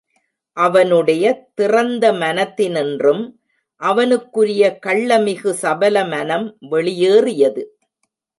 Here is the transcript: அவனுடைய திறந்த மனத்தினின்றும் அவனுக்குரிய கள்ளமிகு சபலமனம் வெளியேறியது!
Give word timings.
அவனுடைய 0.57 1.25
திறந்த 1.53 2.11
மனத்தினின்றும் 2.13 3.21
அவனுக்குரிய 3.81 4.63
கள்ளமிகு 4.85 5.53
சபலமனம் 5.61 6.47
வெளியேறியது! 6.69 7.63